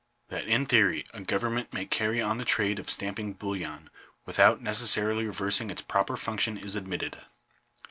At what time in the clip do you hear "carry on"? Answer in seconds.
1.85-2.39